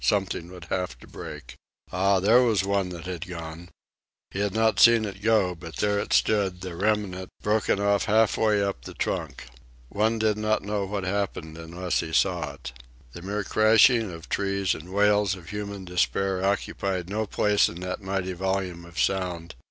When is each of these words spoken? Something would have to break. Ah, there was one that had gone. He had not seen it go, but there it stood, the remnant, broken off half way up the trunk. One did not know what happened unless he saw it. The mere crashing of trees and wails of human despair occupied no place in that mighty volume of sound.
Something 0.03 0.49
would 0.51 0.65
have 0.71 0.97
to 1.01 1.07
break. 1.07 1.53
Ah, 1.91 2.19
there 2.19 2.41
was 2.41 2.63
one 2.63 2.89
that 2.89 3.05
had 3.05 3.27
gone. 3.27 3.69
He 4.31 4.39
had 4.39 4.51
not 4.51 4.79
seen 4.79 5.05
it 5.05 5.21
go, 5.21 5.53
but 5.53 5.75
there 5.75 5.99
it 5.99 6.11
stood, 6.11 6.61
the 6.61 6.75
remnant, 6.75 7.29
broken 7.43 7.79
off 7.79 8.05
half 8.05 8.35
way 8.35 8.63
up 8.63 8.83
the 8.85 8.95
trunk. 8.95 9.45
One 9.89 10.17
did 10.17 10.37
not 10.39 10.63
know 10.63 10.85
what 10.85 11.03
happened 11.03 11.55
unless 11.55 11.99
he 11.99 12.13
saw 12.13 12.53
it. 12.53 12.71
The 13.13 13.21
mere 13.21 13.43
crashing 13.43 14.11
of 14.11 14.27
trees 14.27 14.73
and 14.73 14.91
wails 14.91 15.35
of 15.35 15.49
human 15.49 15.85
despair 15.85 16.43
occupied 16.43 17.07
no 17.07 17.27
place 17.27 17.69
in 17.69 17.81
that 17.81 18.01
mighty 18.01 18.33
volume 18.33 18.85
of 18.85 18.99
sound. 18.99 19.53